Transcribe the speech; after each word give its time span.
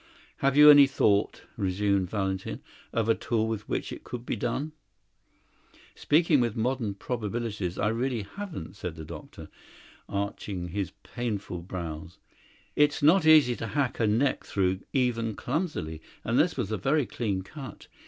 "Have 0.37 0.57
you 0.57 0.71
any 0.71 0.87
thought," 0.87 1.43
resumed 1.57 2.09
Valentin, 2.09 2.61
"of 2.91 3.07
a 3.07 3.13
tool 3.13 3.47
with 3.47 3.69
which 3.69 3.91
it 3.93 4.03
could 4.03 4.25
be 4.25 4.35
done?" 4.35 4.71
"Speaking 5.93 6.39
within 6.39 6.59
modern 6.59 6.95
probabilities, 6.95 7.77
I 7.77 7.89
really 7.89 8.23
haven't," 8.23 8.75
said 8.75 8.95
the 8.95 9.05
doctor, 9.05 9.47
arching 10.09 10.69
his 10.69 10.89
painful 11.03 11.61
brows. 11.61 12.17
"It's 12.75 13.03
not 13.03 13.27
easy 13.27 13.55
to 13.57 13.67
hack 13.77 13.99
a 13.99 14.07
neck 14.07 14.43
through 14.43 14.79
even 14.91 15.35
clumsily, 15.35 16.01
and 16.23 16.39
this 16.39 16.57
was 16.57 16.71
a 16.71 16.77
very 16.79 17.05
clean 17.05 17.43
cut. 17.43 17.85